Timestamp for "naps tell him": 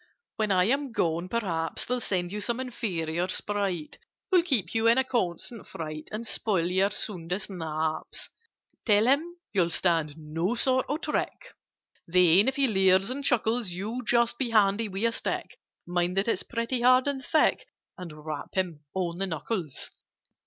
7.51-9.35